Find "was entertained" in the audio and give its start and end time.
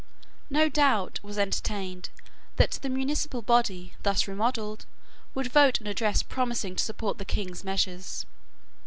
1.21-2.09